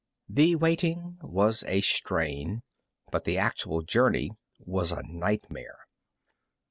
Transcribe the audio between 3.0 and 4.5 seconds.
but the actual journey